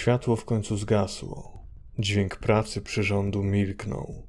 Światło 0.00 0.36
w 0.36 0.44
końcu 0.44 0.76
zgasło. 0.76 1.64
Dźwięk 1.98 2.36
pracy 2.36 2.80
przyrządu 2.80 3.42
milknął. 3.42 4.26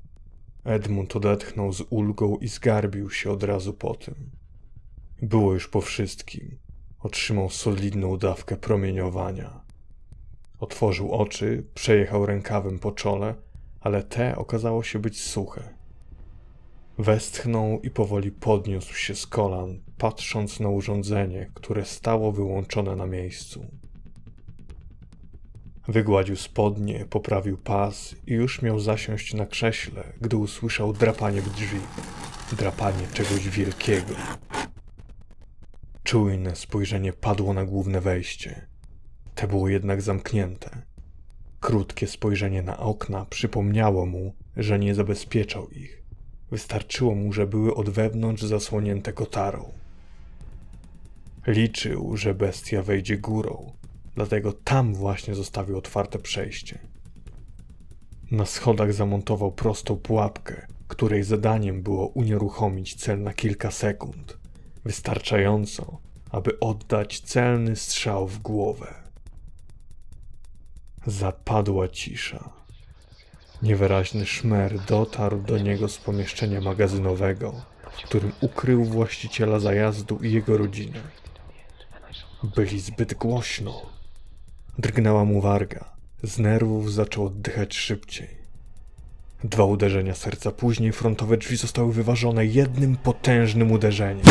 Edmund 0.63 1.16
odetchnął 1.16 1.74
z 1.74 1.82
ulgą 1.90 2.38
i 2.38 2.47
zgarbił 2.47 3.09
się 3.09 3.32
od 3.32 3.43
razu 3.43 3.73
po 3.73 3.95
tym. 3.95 4.15
Było 5.21 5.53
już 5.53 5.67
po 5.67 5.81
wszystkim. 5.81 6.57
Otrzymał 6.99 7.49
solidną 7.49 8.18
dawkę 8.18 8.57
promieniowania. 8.57 9.61
Otworzył 10.59 11.11
oczy, 11.11 11.63
przejechał 11.73 12.25
rękawem 12.25 12.79
po 12.79 12.91
czole, 12.91 13.35
ale 13.79 14.03
te 14.03 14.35
okazało 14.35 14.83
się 14.83 14.99
być 14.99 15.21
suche. 15.21 15.73
Westchnął 16.97 17.81
i 17.81 17.89
powoli 17.89 18.31
podniósł 18.31 18.93
się 18.93 19.15
z 19.15 19.27
kolan, 19.27 19.79
patrząc 19.97 20.59
na 20.59 20.69
urządzenie, 20.69 21.51
które 21.53 21.85
stało 21.85 22.31
wyłączone 22.31 22.95
na 22.95 23.05
miejscu. 23.05 23.65
Wygładził 25.88 26.36
spodnie, 26.36 27.05
poprawił 27.10 27.57
pas 27.57 28.15
i 28.28 28.33
już 28.33 28.61
miał 28.61 28.79
zasiąść 28.79 29.33
na 29.33 29.46
krześle, 29.46 30.04
gdy 30.21 30.38
usłyszał 30.38 30.93
drapanie 30.93 31.42
w 31.42 31.50
drzwi. 31.50 31.79
Drapanie 32.58 33.08
czegoś 33.14 33.50
wielkiego. 33.50 34.14
Czujne 36.04 36.55
spojrzenie 36.55 37.14
padło 37.14 37.54
na 37.54 37.66
główne 37.66 38.02
wejście. 38.02 38.68
Te 39.36 39.48
było 39.48 39.70
jednak 39.70 40.02
zamknięte. 40.02 40.82
Krótkie 41.60 42.08
spojrzenie 42.08 42.62
na 42.62 42.77
okna 42.77 43.26
przypomniało 43.26 44.05
mu, 44.05 44.34
że 44.58 44.80
nie 44.80 44.96
zabezpieczał 44.96 45.70
ich. 45.70 46.04
Wystarczyło 46.52 47.16
mu, 47.16 47.34
że 47.34 47.48
były 47.48 47.76
od 47.76 47.90
wewnątrz 47.90 48.44
zasłonięte 48.44 49.13
kotarą. 49.13 49.72
Liczył, 51.48 52.18
że 52.18 52.34
bestia 52.34 52.82
wejdzie 52.82 53.18
górą, 53.18 53.74
dlatego 54.16 54.54
tam 54.54 54.96
właśnie 54.96 55.36
zostawił 55.36 55.78
otwarte 55.78 56.20
przejście. 56.20 56.80
Na 58.32 58.46
schodach 58.46 58.94
zamontował 58.94 59.52
prostą 59.52 59.98
pułapkę, 59.98 60.68
której 60.88 61.24
zadaniem 61.24 61.84
było 61.84 62.08
unieruchomić 62.08 62.96
cel 62.96 63.24
na 63.24 63.34
kilka 63.34 63.72
sekund, 63.72 64.38
wystarczająco, 64.85 65.97
aby 66.30 66.59
oddać 66.59 67.19
celny 67.19 67.75
strzał 67.75 68.27
w 68.27 68.39
głowę. 68.39 68.94
Zapadła 71.05 71.88
cisza. 71.88 72.50
Niewyraźny 73.61 74.25
szmer 74.25 74.80
dotarł 74.80 75.41
do 75.41 75.57
niego 75.57 75.89
z 75.89 75.97
pomieszczenia 75.97 76.61
magazynowego, 76.61 77.61
w 77.91 78.03
którym 78.03 78.31
ukrył 78.41 78.85
właściciela 78.85 79.59
zajazdu 79.59 80.17
i 80.17 80.31
jego 80.31 80.57
rodzinę. 80.57 81.02
Byli 82.55 82.80
zbyt 82.80 83.13
głośno. 83.13 84.00
Drgnęła 84.80 85.25
mu 85.25 85.41
warga. 85.41 85.86
Z 86.23 86.39
nerwów 86.39 86.94
zaczął 86.94 87.25
oddychać 87.25 87.75
szybciej. 87.75 88.27
Dwa 89.44 89.66
uderzenia 89.66 90.13
serca 90.13 90.52
później 90.52 90.91
frontowe 90.91 91.38
drzwi 91.38 91.58
zostały 91.58 91.94
wyważone 91.94 92.45
jednym 92.45 92.95
potężnym 92.95 93.72
uderzeniem. 93.72 94.25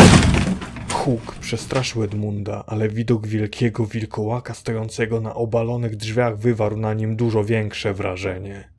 Huk 0.91 1.35
przestraszył 1.35 2.03
Edmunda, 2.03 2.63
ale 2.67 2.89
widok 2.89 3.27
wielkiego 3.27 3.85
wilkołaka 3.85 4.53
stojącego 4.53 5.21
na 5.21 5.35
obalonych 5.35 5.95
drzwiach 5.95 6.37
wywarł 6.37 6.77
na 6.77 6.93
nim 6.93 7.15
dużo 7.15 7.43
większe 7.43 7.93
wrażenie. 7.93 8.69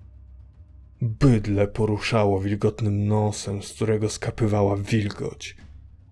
Bydle 1.02 1.68
poruszało 1.68 2.40
wilgotnym 2.40 3.06
nosem, 3.06 3.62
z 3.62 3.72
którego 3.72 4.08
skapywała 4.08 4.76
wilgoć, 4.76 5.56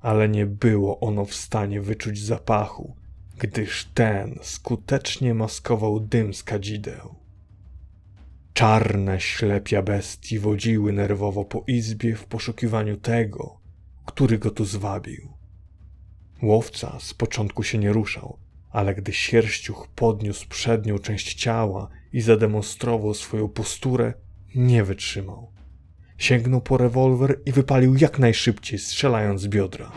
ale 0.00 0.28
nie 0.28 0.46
było 0.46 1.00
ono 1.00 1.24
w 1.24 1.34
stanie 1.34 1.80
wyczuć 1.80 2.24
zapachu, 2.24 2.94
gdyż 3.40 3.84
ten 3.94 4.38
skutecznie 4.42 5.34
maskował 5.34 6.00
dym 6.00 6.34
z 6.34 6.42
kadzideł. 6.42 7.14
Czarne 8.54 9.20
ślepia 9.20 9.82
bestii 9.82 10.38
wodziły 10.38 10.92
nerwowo 10.92 11.44
po 11.44 11.64
izbie 11.66 12.16
w 12.16 12.24
poszukiwaniu 12.24 12.96
tego, 12.96 13.60
który 14.06 14.38
go 14.38 14.50
tu 14.50 14.64
zwabił. 14.64 15.32
Łowca 16.42 16.98
z 17.00 17.14
początku 17.14 17.62
się 17.62 17.78
nie 17.78 17.92
ruszał, 17.92 18.38
ale 18.70 18.94
gdy 18.94 19.12
sierściuch 19.12 19.88
podniósł 19.94 20.48
przednią 20.48 20.98
część 20.98 21.34
ciała 21.34 21.88
i 22.12 22.20
zademonstrował 22.20 23.14
swoją 23.14 23.48
posturę, 23.48 24.14
nie 24.54 24.84
wytrzymał. 24.84 25.52
Sięgnął 26.18 26.60
po 26.60 26.76
rewolwer 26.76 27.40
i 27.46 27.52
wypalił 27.52 27.96
jak 27.96 28.18
najszybciej, 28.18 28.78
strzelając 28.78 29.40
z 29.40 29.48
biodra. 29.48 29.92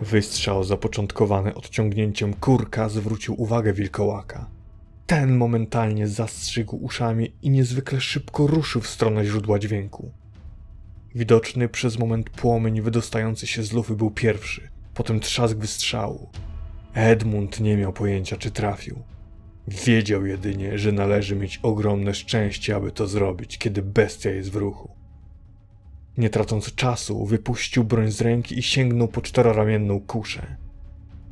Wystrzał 0.00 0.64
zapoczątkowany 0.64 1.54
odciągnięciem 1.54 2.34
kurka 2.34 2.88
zwrócił 2.88 3.42
uwagę 3.42 3.72
wilkołaka. 3.72 4.50
Ten 5.06 5.36
momentalnie 5.36 6.08
zastrzygł 6.08 6.76
uszami 6.76 7.32
i 7.42 7.50
niezwykle 7.50 8.00
szybko 8.00 8.46
ruszył 8.46 8.82
w 8.82 8.86
stronę 8.86 9.24
źródła 9.24 9.58
dźwięku. 9.58 10.12
Widoczny 11.14 11.68
przez 11.68 11.98
moment 11.98 12.30
płomień 12.30 12.80
wydostający 12.80 13.46
się 13.46 13.62
z 13.62 13.72
lufy 13.72 13.94
był 13.94 14.10
pierwszy, 14.10 14.68
potem 14.94 15.20
trzask 15.20 15.56
wystrzału. 15.56 16.28
Edmund 16.94 17.60
nie 17.60 17.76
miał 17.76 17.92
pojęcia, 17.92 18.36
czy 18.36 18.50
trafił. 18.50 19.02
Wiedział 19.68 20.26
jedynie, 20.26 20.78
że 20.78 20.92
należy 20.92 21.36
mieć 21.36 21.60
ogromne 21.62 22.14
szczęście, 22.14 22.76
aby 22.76 22.92
to 22.92 23.06
zrobić, 23.06 23.58
kiedy 23.58 23.82
bestia 23.82 24.30
jest 24.30 24.50
w 24.50 24.56
ruchu. 24.56 24.99
Nie 26.18 26.30
tracąc 26.30 26.74
czasu, 26.74 27.26
wypuścił 27.26 27.84
broń 27.84 28.10
z 28.10 28.20
ręki 28.20 28.58
i 28.58 28.62
sięgnął 28.62 29.08
po 29.08 29.22
czteroramienną 29.22 30.00
kuszę. 30.00 30.56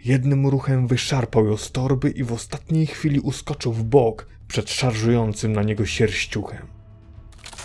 Jednym 0.05 0.47
ruchem 0.47 0.87
wyszarpał 0.87 1.47
ją 1.47 1.57
z 1.57 1.73
torby 1.73 2.11
i 2.11 2.25
w 2.25 2.33
ostatniej 2.33 2.87
chwili 2.87 3.21
uskoczył 3.21 3.73
w 3.73 3.85
bok 3.85 4.27
przed 4.49 4.71
szarżującym 4.71 5.53
na 5.53 5.63
niego 5.63 5.87
sierściuchem. 5.87 6.67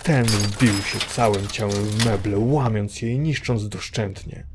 Ten 0.02 0.24
wbił 0.24 0.82
się 0.82 0.98
całym 0.98 1.46
ciałem 1.46 1.84
w 1.84 2.04
meble, 2.04 2.38
łamiąc 2.38 3.02
je 3.02 3.12
i 3.12 3.18
niszcząc 3.18 3.68
doszczętnie. 3.68 4.46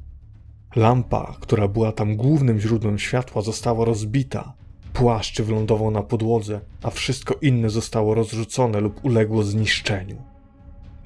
Lampa, 0.76 1.38
która 1.40 1.68
była 1.68 1.92
tam 1.92 2.16
głównym 2.16 2.60
źródłem 2.60 3.00
światła, 3.00 3.42
została 3.42 3.86
rozbita. 3.86 4.54
Płaszcz 4.94 5.42
wylądował 5.42 5.92
na 5.92 6.04
podłodze, 6.04 6.62
a 6.84 6.90
wszystko 6.90 7.36
inne 7.42 7.70
zostało 7.70 8.16
rozrzucone 8.16 8.80
lub 8.80 9.06
uległo 9.06 9.44
zniszczeniu. 9.44 10.22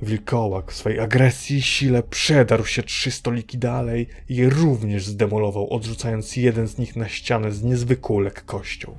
Wilkołak 0.04 0.72
w 0.72 0.76
swej 0.76 1.00
agresji 1.00 1.58
i 1.58 1.62
sile 1.62 2.04
przedarł 2.04 2.66
się 2.66 2.84
trzy 2.84 3.12
stoliki 3.12 3.58
dalej 3.58 4.08
i 4.30 4.36
je 4.36 4.50
również 4.50 5.08
zdemolował, 5.08 5.70
odrzucając 5.70 6.36
jeden 6.36 6.68
z 6.68 6.78
nich 6.78 6.96
na 6.96 7.10
ścianę 7.10 7.52
z 7.52 7.64
niezwykłą 7.64 8.20
lekkością. 8.20 8.96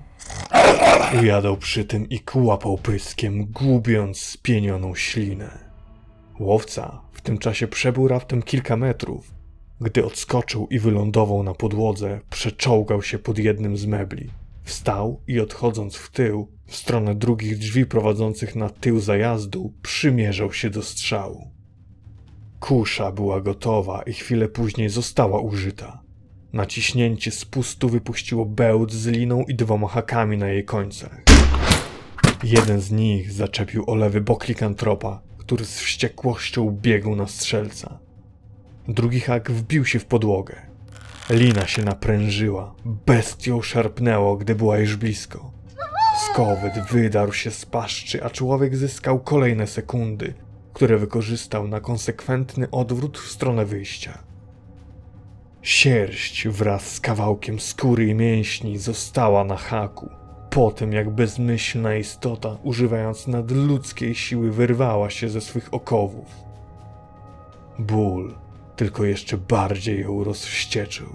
Ujadał 1.20 1.56
przy 1.56 1.84
tym 1.84 2.08
i 2.08 2.20
kłapał 2.20 2.78
pyskiem, 2.78 3.46
gubiąc 3.46 4.18
spienioną 4.18 4.94
ślinę. 4.94 5.58
Łowca 6.40 7.00
w 7.12 7.20
tym 7.20 7.38
czasie 7.38 7.68
przebył 7.68 8.08
raptem 8.08 8.42
kilka 8.42 8.76
metrów. 8.76 9.34
Gdy 9.80 10.04
odskoczył 10.04 10.66
i 10.70 10.78
wylądował 10.78 11.42
na 11.42 11.54
podłodze, 11.54 12.20
przeczołgał 12.30 13.02
się 13.02 13.18
pod 13.18 13.38
jednym 13.38 13.76
z 13.76 13.86
mebli. 13.86 14.30
Wstał 14.64 15.20
i 15.26 15.40
odchodząc 15.40 15.96
w 15.96 16.10
tył, 16.10 16.48
w 16.66 16.76
stronę 16.76 17.14
drugich 17.14 17.58
drzwi 17.58 17.86
prowadzących 17.86 18.56
na 18.56 18.70
tył 18.70 19.00
zajazdu, 19.00 19.72
przymierzał 19.82 20.52
się 20.52 20.70
do 20.70 20.82
strzału. 20.82 21.50
Kusza 22.60 23.12
była 23.12 23.40
gotowa 23.40 24.02
i 24.02 24.12
chwilę 24.12 24.48
później 24.48 24.88
została 24.88 25.40
użyta. 25.40 26.02
Naciśnięcie 26.52 27.30
spustu 27.30 27.88
wypuściło 27.88 28.46
bełt 28.46 28.92
z 28.92 29.06
liną 29.06 29.44
i 29.48 29.54
dwoma 29.54 29.88
hakami 29.88 30.38
na 30.38 30.48
jej 30.48 30.64
końcach. 30.64 31.22
Jeden 32.44 32.80
z 32.80 32.90
nich 32.90 33.32
zaczepił 33.32 33.84
o 33.86 33.94
lewy 33.94 34.20
bok 34.20 34.48
likantropa, 34.48 35.22
który 35.38 35.64
z 35.64 35.78
wściekłością 35.78 36.70
biegł 36.70 37.16
na 37.16 37.26
strzelca. 37.26 37.98
Drugi 38.88 39.20
hak 39.20 39.50
wbił 39.50 39.84
się 39.84 39.98
w 39.98 40.04
podłogę. 40.04 40.73
Lina 41.30 41.66
się 41.66 41.82
naprężyła, 41.82 42.74
bestią 42.84 43.62
szarpnęło, 43.62 44.36
gdy 44.36 44.54
była 44.54 44.78
już 44.78 44.96
blisko. 44.96 45.50
Skowyt 46.18 46.72
wydarł 46.90 47.32
się 47.32 47.50
z 47.50 47.66
paszczy, 47.66 48.24
a 48.24 48.30
człowiek 48.30 48.76
zyskał 48.76 49.20
kolejne 49.20 49.66
sekundy, 49.66 50.34
które 50.72 50.98
wykorzystał 50.98 51.68
na 51.68 51.80
konsekwentny 51.80 52.70
odwrót 52.70 53.18
w 53.18 53.30
stronę 53.30 53.64
wyjścia. 53.64 54.18
Sierść 55.62 56.48
wraz 56.48 56.92
z 56.92 57.00
kawałkiem 57.00 57.60
skóry 57.60 58.06
i 58.06 58.14
mięśni 58.14 58.78
została 58.78 59.44
na 59.44 59.56
haku. 59.56 60.08
Potem, 60.50 60.92
jak 60.92 61.10
bezmyślna 61.10 61.94
istota, 61.94 62.56
używając 62.62 63.26
nadludzkiej 63.26 64.14
siły, 64.14 64.52
wyrwała 64.52 65.10
się 65.10 65.28
ze 65.28 65.40
swych 65.40 65.74
okowów. 65.74 66.26
Ból 67.78 68.43
tylko 68.76 69.04
jeszcze 69.04 69.38
bardziej 69.38 70.00
ją 70.00 70.24
rozwścieczył. 70.24 71.06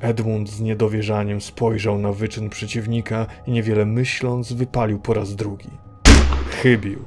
Edmund 0.00 0.50
z 0.50 0.60
niedowierzaniem 0.60 1.40
spojrzał 1.40 1.98
na 1.98 2.12
wyczyn 2.12 2.50
przeciwnika 2.50 3.26
i 3.46 3.50
niewiele 3.50 3.86
myśląc 3.86 4.52
wypalił 4.52 4.98
po 4.98 5.14
raz 5.14 5.36
drugi. 5.36 5.70
Chybił. 6.50 7.04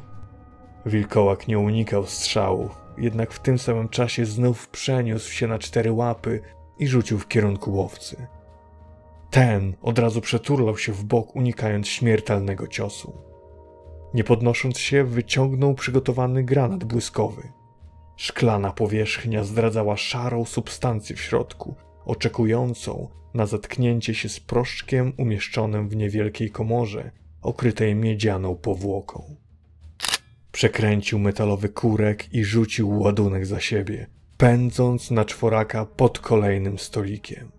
Wilkołak 0.86 1.48
nie 1.48 1.60
unikał 1.60 2.06
strzałów, 2.06 2.82
jednak 2.98 3.34
w 3.34 3.40
tym 3.40 3.60
samym 3.60 3.90
czasie 3.90 4.26
znów 4.26 4.70
przeniósł 4.70 5.32
się 5.32 5.48
na 5.48 5.60
cztery 5.60 5.92
łapy 5.92 6.42
i 6.80 6.88
rzucił 6.88 7.20
w 7.20 7.28
kierunku 7.28 7.74
łowcy. 7.74 8.28
Ten 9.30 9.74
od 9.82 10.00
razu 10.00 10.22
przeturlał 10.22 10.78
się 10.78 10.94
w 10.94 11.04
bok, 11.04 11.36
unikając 11.36 11.88
śmiertelnego 11.88 12.68
ciosu. 12.68 13.14
Nie 14.14 14.24
podnosząc 14.24 14.78
się, 14.78 15.04
wyciągnął 15.04 15.74
przygotowany 15.74 16.44
granat 16.44 16.84
błyskowy. 16.84 17.52
Szklana 18.20 18.72
powierzchnia 18.72 19.44
zdradzała 19.44 19.98
szarą 19.98 20.46
substancję 20.46 21.16
w 21.16 21.22
środku, 21.22 21.76
oczekującą 22.06 23.10
na 23.34 23.46
zetknięcie 23.46 24.14
się 24.16 24.30
z 24.30 24.40
proszczkiem 24.40 25.14
umieszczonym 25.18 25.90
w 25.90 25.96
niewielkiej 25.96 26.52
komorze, 26.52 27.12
okrytej 27.42 27.96
miedzianą 27.96 28.56
powłoką. 28.56 29.36
Przekręcił 30.52 31.20
metalowy 31.20 31.70
kurek 31.70 32.34
i 32.34 32.44
rzucił 32.44 33.00
ładunek 33.00 33.46
za 33.46 33.60
siebie, 33.60 34.08
pędząc 34.38 35.12
na 35.12 35.26
czworaka 35.26 35.86
pod 35.86 36.20
kolejnym 36.20 36.80
stolikiem. 36.80 37.52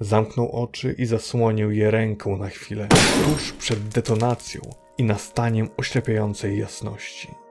Zamknął 0.00 0.52
oczy 0.52 0.94
i 0.98 1.06
zasłonił 1.06 1.70
je 1.70 1.90
ręką 1.90 2.36
na 2.36 2.48
chwilę, 2.48 2.88
tuż 3.24 3.52
przed 3.52 3.88
detonacją 3.88 4.60
i 4.98 5.04
nastaniem 5.04 5.68
oślepiającej 5.76 6.58
jasności. 6.58 7.43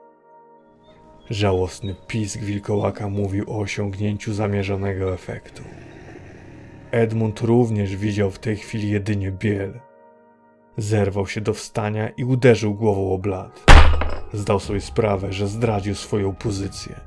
Żałosny 1.30 1.94
pisk 2.06 2.40
wilkołaka 2.40 3.08
mówił 3.08 3.50
o 3.50 3.58
osiągnięciu 3.58 4.34
zamierzonego 4.34 5.14
efektu. 5.14 5.62
Edmund 6.90 7.40
również 7.40 7.96
widział 7.96 8.30
w 8.30 8.38
tej 8.38 8.56
chwili 8.56 8.90
jedynie 8.90 9.32
biel. 9.32 9.80
Zerwał 10.76 11.26
się 11.26 11.40
do 11.40 11.54
wstania 11.54 12.08
i 12.08 12.24
uderzył 12.24 12.74
głową 12.74 13.14
o 13.14 13.18
blat. 13.18 13.64
Zdał 14.32 14.60
sobie 14.60 14.80
sprawę, 14.80 15.32
że 15.32 15.48
zdradził 15.48 15.94
swoją 15.94 16.34
pozycję. 16.34 17.00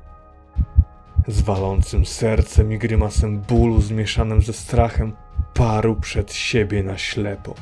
Z 1.28 1.42
walącym 1.42 2.06
sercem 2.06 2.72
i 2.72 2.78
grymasem 2.78 3.40
bólu 3.40 3.80
zmieszanym 3.80 4.42
ze 4.42 4.52
strachem 4.52 5.12
parł 5.54 5.96
przed 5.96 6.32
siebie 6.32 6.82
na 6.82 6.98
ślepo. 6.98 7.54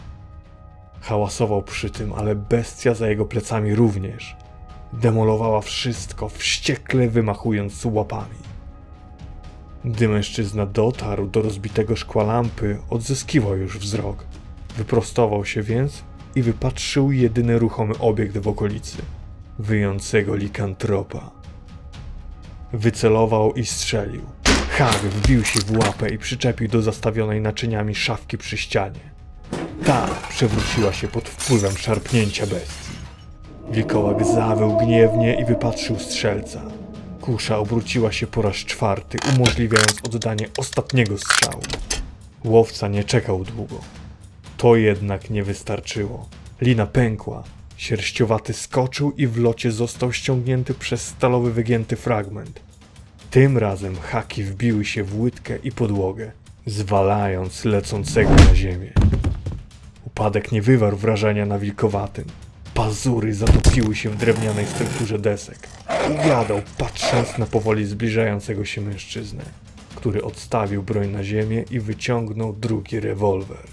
Hałasował 1.01 1.63
przy 1.63 1.91
tym, 1.91 2.13
ale 2.13 2.35
bestia 2.35 2.95
za 2.95 3.09
jego 3.09 3.25
plecami 3.25 3.75
również. 3.75 4.37
Demolowała 5.01 5.61
wszystko, 5.61 6.29
wściekle 6.29 7.09
wymachując 7.09 7.85
łapami. 7.85 8.37
Gdy 9.85 10.09
mężczyzna 10.09 10.67
dotarł 10.67 11.27
do 11.27 11.43
rozbitego 11.43 11.97
szkła 11.97 12.25
lampy, 12.25 12.79
odzyskiwał 12.91 13.57
już 13.57 13.79
wzrok. 13.79 14.25
Wyprostował 14.77 15.45
się 15.45 15.63
więc 15.63 16.03
i 16.35 16.43
wypatrzył 16.43 17.13
jedyny 17.13 17.59
ruchomy 17.59 17.99
obiekt 17.99 18.39
w 18.39 18.49
okolicy 18.49 18.97
wyjącego 19.59 20.37
likantropa. 20.37 21.31
Wycelował 22.73 23.55
i 23.55 23.67
strzelił. 23.67 24.23
Hag 24.71 24.97
wbił 24.97 25.45
się 25.45 25.61
w 25.61 25.79
łapę 25.79 26.09
i 26.11 26.19
przyczepił 26.19 26.69
do 26.69 26.83
zastawionej 26.83 27.41
naczyniami 27.41 27.95
szafki 27.95 28.39
przy 28.39 28.57
ścianie. 28.57 29.11
Ta 29.85 30.09
przewróciła 30.29 30.93
się 30.93 31.09
pod 31.09 31.29
wpływem 31.29 31.77
szarpnięcia 31.77 32.47
bestii. 32.47 32.96
Wilkołak 33.71 34.27
zawył 34.27 34.77
gniewnie 34.77 35.41
i 35.41 35.45
wypatrzył 35.45 35.99
strzelca. 35.99 36.63
Kusza 37.21 37.59
obróciła 37.59 38.13
się 38.13 38.27
po 38.27 38.43
raz 38.43 38.57
czwarty, 38.57 39.19
umożliwiając 39.35 40.05
oddanie 40.05 40.49
ostatniego 40.59 41.19
strzału. 41.19 41.63
Łowca 42.45 42.89
nie 42.89 43.05
czekał 43.05 43.45
długo. 43.45 43.81
To 44.57 44.77
jednak 44.77 45.31
nie 45.31 45.45
wystarczyło. 45.45 46.29
Lina 46.61 46.87
pękła, 46.87 47.43
Sierściowaty 47.77 48.53
skoczył 48.53 49.13
i 49.17 49.27
w 49.27 49.39
locie 49.39 49.73
został 49.73 50.13
ściągnięty 50.13 50.75
przez 50.75 51.07
stalowy 51.07 51.53
wygięty 51.53 51.97
fragment. 51.97 52.61
Tym 53.31 53.59
razem 53.59 53.97
haki 53.97 54.45
wbiły 54.45 54.85
się 54.85 55.05
w 55.05 55.21
łydkę 55.21 55.59
i 55.65 55.73
podłogę, 55.73 56.33
zwalając 56.67 57.65
lecącego 57.65 58.31
na 58.31 58.55
ziemię. 58.55 58.93
Upadek 60.07 60.53
nie 60.53 60.63
wywarł 60.63 60.97
wrażenia 60.97 61.47
na 61.47 61.59
wilkowatym. 61.59 62.25
Pazury 62.77 63.35
zatopiły 63.35 63.97
się 63.97 64.11
w 64.11 64.17
drewnianej 64.17 64.67
strukturze 64.67 65.19
desek. 65.19 65.69
Uwiadał, 66.11 66.63
patrząc 66.79 67.39
na 67.39 67.47
powoli 67.47 67.87
zbliżającego 67.87 68.65
się 68.65 68.81
mężczyznę, 68.81 69.45
który 69.95 70.23
odstawił 70.23 70.83
broń 70.83 71.09
na 71.09 71.25
ziemię 71.25 71.65
i 71.71 71.81
wyciągnął 71.81 72.53
drugi 72.53 73.01
rewolwer. 73.01 73.67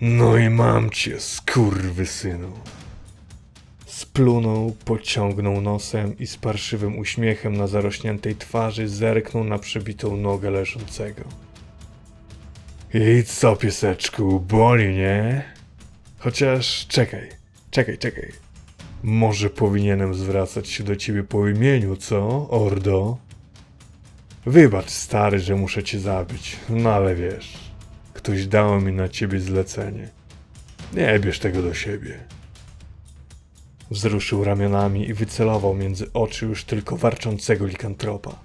No 0.00 0.36
i 0.36 0.50
mam 0.50 0.90
cię, 0.90 1.16
synu. 2.06 2.52
Splunął, 3.86 4.76
pociągnął 4.84 5.60
nosem 5.60 6.18
i 6.18 6.26
z 6.26 6.36
parszywym 6.36 6.98
uśmiechem 6.98 7.56
na 7.56 7.66
zarośniętej 7.66 8.36
twarzy 8.36 8.88
zerknął 8.88 9.44
na 9.44 9.58
przebitą 9.58 10.16
nogę 10.16 10.50
leżącego. 10.50 11.22
I 12.94 13.24
co, 13.24 13.56
pieseczku, 13.56 14.40
boli, 14.40 14.94
nie? 14.94 15.44
Chociaż 16.18 16.86
czekaj, 16.88 17.45
czekaj, 17.76 17.98
czekaj. 17.98 18.32
Może 19.02 19.50
powinienem 19.50 20.14
zwracać 20.14 20.68
się 20.68 20.84
do 20.84 20.96
ciebie 20.96 21.24
po 21.24 21.48
imieniu, 21.48 21.96
co, 21.96 22.50
Ordo? 22.50 23.18
Wybacz, 24.46 24.90
stary, 24.90 25.38
że 25.38 25.56
muszę 25.56 25.82
cię 25.82 26.00
zabić, 26.00 26.56
no 26.68 26.92
ale 26.92 27.14
wiesz. 27.14 27.58
Ktoś 28.14 28.46
dał 28.46 28.80
mi 28.80 28.92
na 28.92 29.08
ciebie 29.08 29.40
zlecenie. 29.40 30.08
Nie 30.92 31.18
bierz 31.18 31.38
tego 31.38 31.62
do 31.62 31.74
siebie. 31.74 32.18
Wzruszył 33.90 34.44
ramionami 34.44 35.08
i 35.08 35.14
wycelował 35.14 35.74
między 35.74 36.12
oczy 36.12 36.46
już 36.46 36.64
tylko 36.64 36.96
warczącego 36.96 37.66
likantropa. 37.66 38.38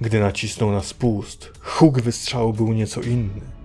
Gdy 0.00 0.20
nacisnął 0.20 0.72
na 0.72 0.82
spust, 0.82 1.52
huk 1.60 2.00
wystrzału 2.00 2.52
był 2.52 2.72
nieco 2.72 3.00
inny. 3.00 3.59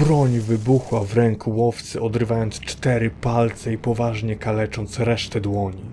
Broń 0.00 0.38
wybuchła 0.38 1.04
w 1.04 1.14
ręku 1.14 1.56
łowcy, 1.56 2.02
odrywając 2.02 2.60
cztery 2.60 3.10
palce 3.10 3.72
i 3.72 3.78
poważnie 3.78 4.36
kalecząc 4.36 4.98
resztę 4.98 5.40
dłoni. 5.40 5.84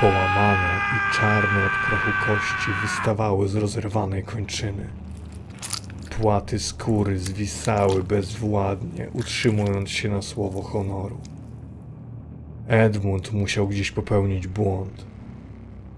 Połamane 0.00 0.80
i 0.96 1.16
czarne 1.16 1.64
od 1.64 1.72
prochu 1.88 2.10
kości 2.26 2.70
wystawały 2.82 3.48
z 3.48 3.54
rozerwanej 3.54 4.22
kończyny. 4.22 4.86
Płaty 6.20 6.58
skóry 6.58 7.18
zwisały 7.18 8.04
bezwładnie, 8.04 9.08
utrzymując 9.12 9.90
się 9.90 10.08
na 10.08 10.22
słowo 10.22 10.62
honoru. 10.62 11.18
Edmund 12.68 13.32
musiał 13.32 13.68
gdzieś 13.68 13.90
popełnić 13.90 14.46
błąd. 14.46 15.06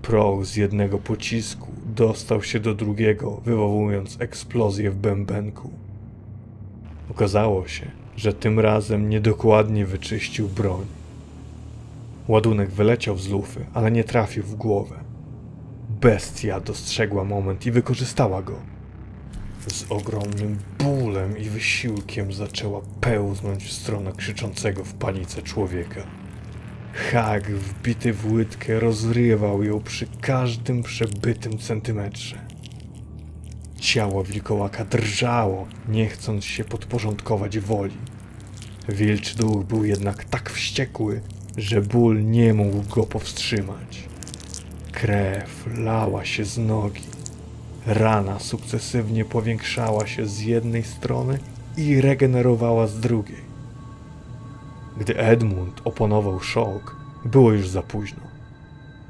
Proch 0.03 0.45
z 0.45 0.57
jednego 0.57 0.99
pocisku 0.99 1.69
dostał 1.87 2.43
się 2.43 2.61
do 2.61 2.75
drugiego, 2.75 3.41
wywołując 3.45 4.17
eksplozję 4.21 4.91
w 4.91 4.97
bębenku. 4.97 5.71
Okazało 7.11 7.69
się, 7.69 7.91
że 8.17 8.33
tym 8.33 8.61
razem 8.61 9.09
niedokładnie 9.09 9.87
wyczyścił 9.87 10.49
broń. 10.49 10.87
Ładunek 12.29 12.71
wyleciał 12.71 13.19
z 13.19 13.29
lufy, 13.29 13.67
ale 13.75 13.91
nie 13.91 14.05
trafił 14.05 14.43
w 14.43 14.55
głowę. 14.55 14.97
Bestia 16.01 16.61
dostrzegła 16.61 17.25
moment 17.25 17.67
i 17.67 17.71
wykorzystała 17.71 18.43
go 18.43 18.77
z 19.67 19.93
ogromnym 19.93 20.59
bólem 20.79 21.39
i 21.39 21.51
wysiłkiem 21.51 22.33
zaczęła 22.33 22.81
pełznąć 23.01 23.65
w 23.65 23.73
stronę 23.73 24.13
krzyczącego 24.17 24.85
w 24.85 24.95
panice 24.95 25.43
człowieka. 25.43 26.01
Hag, 26.93 27.51
wbity 27.51 28.13
w 28.13 28.33
łydkę, 28.33 28.81
rozrywał 28.81 29.63
ją 29.63 29.81
przy 29.81 30.07
każdym 30.21 30.83
przebytym 30.83 31.59
centymetrze. 31.59 32.46
Ciało 33.87 34.25
wilkołaka 34.25 34.85
drżało, 34.85 35.67
nie 35.89 36.07
chcąc 36.09 36.45
się 36.45 36.65
podporządkować 36.65 37.59
woli. 37.59 37.97
Wilczy 38.89 39.37
duch 39.37 39.65
był 39.65 39.85
jednak 39.85 40.25
tak 40.25 40.51
wściekły, 40.51 41.21
że 41.57 41.83
ból 41.83 42.25
nie 42.25 42.55
mógł 42.55 42.83
go 42.95 43.03
powstrzymać. 43.03 44.09
Krew 44.93 45.67
lała 45.79 46.25
się 46.25 46.45
z 46.45 46.59
nogi. 46.59 47.03
Rana 47.87 48.39
sukcesywnie 48.39 49.25
powiększała 49.25 50.07
się 50.07 50.27
z 50.27 50.41
jednej 50.41 50.83
strony 50.83 51.39
i 51.77 52.01
regenerowała 52.01 52.87
z 52.87 53.01
drugiej. 53.01 53.41
Gdy 54.97 55.19
Edmund 55.19 55.81
oponował 55.85 56.41
szok, 56.41 56.97
było 57.25 57.53
już 57.53 57.69
za 57.69 57.83
późno. 57.83 58.23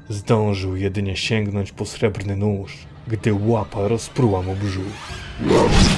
Zdążył 0.09 0.75
jedynie 0.75 1.15
sięgnąć 1.15 1.71
po 1.71 1.85
srebrny 1.85 2.35
nóż, 2.35 2.87
gdy 3.07 3.33
łapa 3.33 3.87
rozpruła 3.87 4.41
mu 4.41 4.55
brzuch. 4.55 5.96